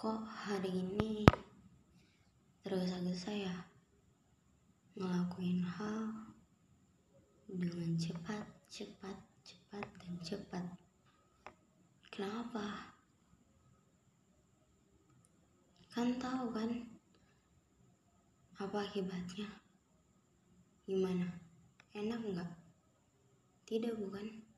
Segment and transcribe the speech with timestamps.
[0.00, 1.28] Kok hari ini
[2.64, 3.52] tergesa-gesa ya
[4.96, 6.32] ngelakuin hal
[7.44, 9.12] dengan cepat, cepat,
[9.44, 10.64] cepat, dan cepat.
[12.08, 12.96] Kenapa?
[15.92, 16.80] Kan tahu kan
[18.56, 19.52] apa akibatnya?
[20.88, 21.28] Gimana?
[21.92, 22.52] Enak nggak?
[23.68, 24.48] Tidak bukan?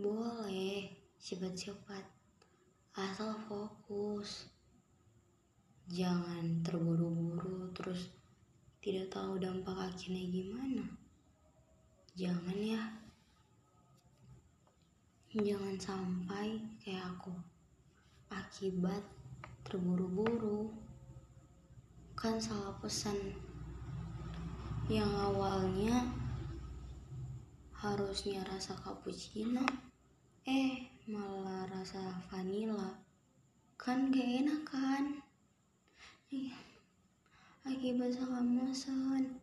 [0.00, 2.20] Boleh cepat-cepat
[3.00, 4.50] asal fokus
[6.00, 8.08] jangan terburu-buru terus
[8.80, 10.84] tidak tahu dampak akhirnya gimana.
[12.16, 12.80] Jangan ya.
[15.36, 17.36] Jangan sampai kayak aku.
[18.32, 19.04] Akibat
[19.68, 20.72] terburu-buru.
[22.16, 23.36] Kan salah pesan.
[24.88, 26.08] Yang awalnya
[27.76, 29.68] harusnya rasa cappuccino.
[30.48, 32.96] Eh malah rasa vanilla.
[33.76, 35.28] Kan gak enak kan
[37.80, 39.40] akibat salah mesen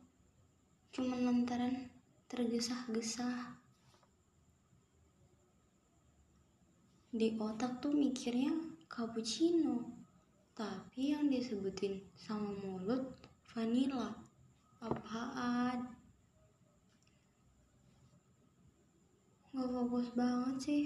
[0.95, 1.91] cuma lantaran
[2.31, 3.57] tergesa-gesa.
[7.11, 8.53] Di otak tuh mikirnya
[8.88, 9.83] cappuccino
[10.55, 13.19] tapi yang disebutin sama mulut
[13.52, 14.13] vanilla.
[14.80, 15.91] Apaan?
[19.58, 20.85] Gak fokus banget sih.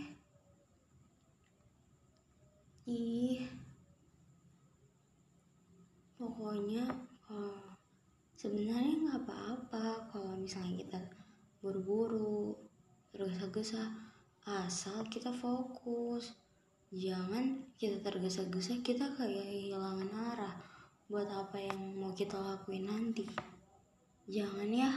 [2.87, 3.50] Ih.
[6.41, 6.89] Pokoknya
[7.29, 7.69] uh,
[8.33, 10.97] sebenarnya nggak apa-apa kalau misalnya kita
[11.61, 12.57] buru-buru,
[13.13, 13.93] tergesa-gesa,
[14.49, 16.33] asal kita fokus.
[16.89, 20.57] Jangan kita tergesa-gesa kita kayak kehilangan arah
[21.05, 23.29] buat apa yang mau kita lakuin nanti.
[24.25, 24.89] Jangan ya.